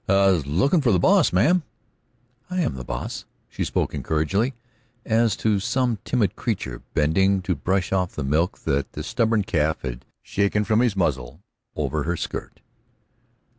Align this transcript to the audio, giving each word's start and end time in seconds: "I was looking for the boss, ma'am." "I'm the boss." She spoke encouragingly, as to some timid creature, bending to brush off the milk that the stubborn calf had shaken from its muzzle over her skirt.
"I 0.09 0.31
was 0.31 0.47
looking 0.47 0.81
for 0.81 0.91
the 0.91 0.97
boss, 0.97 1.31
ma'am." 1.31 1.61
"I'm 2.49 2.73
the 2.73 2.83
boss." 2.83 3.25
She 3.49 3.63
spoke 3.63 3.93
encouragingly, 3.93 4.55
as 5.05 5.35
to 5.35 5.59
some 5.59 5.99
timid 6.03 6.35
creature, 6.35 6.81
bending 6.95 7.43
to 7.43 7.53
brush 7.53 7.93
off 7.93 8.13
the 8.15 8.23
milk 8.23 8.57
that 8.63 8.93
the 8.93 9.03
stubborn 9.03 9.43
calf 9.43 9.83
had 9.83 10.03
shaken 10.23 10.63
from 10.63 10.81
its 10.81 10.95
muzzle 10.95 11.43
over 11.75 12.01
her 12.05 12.17
skirt. 12.17 12.61